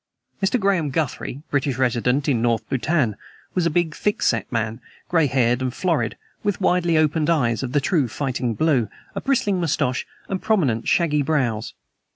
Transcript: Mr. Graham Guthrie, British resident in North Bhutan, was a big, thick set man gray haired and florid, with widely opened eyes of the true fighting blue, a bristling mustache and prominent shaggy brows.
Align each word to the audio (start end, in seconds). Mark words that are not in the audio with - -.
Mr. 0.41 0.59
Graham 0.59 0.89
Guthrie, 0.89 1.43
British 1.51 1.77
resident 1.77 2.27
in 2.27 2.41
North 2.41 2.67
Bhutan, 2.67 3.15
was 3.53 3.67
a 3.67 3.69
big, 3.69 3.93
thick 3.95 4.23
set 4.23 4.51
man 4.51 4.81
gray 5.09 5.27
haired 5.27 5.61
and 5.61 5.71
florid, 5.71 6.17
with 6.43 6.59
widely 6.59 6.97
opened 6.97 7.29
eyes 7.29 7.61
of 7.61 7.71
the 7.71 7.79
true 7.79 8.07
fighting 8.07 8.55
blue, 8.55 8.89
a 9.13 9.21
bristling 9.21 9.59
mustache 9.61 10.07
and 10.27 10.41
prominent 10.41 10.87
shaggy 10.87 11.21
brows. 11.21 11.75